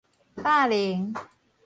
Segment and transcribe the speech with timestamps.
[0.35, 1.13] 霸凌